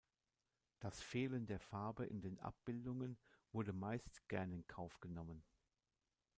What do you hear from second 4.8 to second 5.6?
genommen.